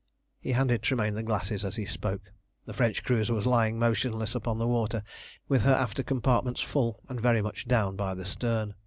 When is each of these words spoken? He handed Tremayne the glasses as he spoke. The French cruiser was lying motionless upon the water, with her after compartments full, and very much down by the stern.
He 0.39 0.53
handed 0.53 0.81
Tremayne 0.81 1.13
the 1.13 1.21
glasses 1.21 1.63
as 1.63 1.75
he 1.75 1.85
spoke. 1.85 2.31
The 2.65 2.73
French 2.73 3.03
cruiser 3.03 3.35
was 3.35 3.45
lying 3.45 3.77
motionless 3.77 4.33
upon 4.33 4.57
the 4.57 4.65
water, 4.65 5.03
with 5.47 5.61
her 5.61 5.75
after 5.75 6.01
compartments 6.01 6.61
full, 6.61 7.03
and 7.07 7.21
very 7.21 7.43
much 7.43 7.67
down 7.67 7.95
by 7.95 8.15
the 8.15 8.25
stern. 8.25 8.73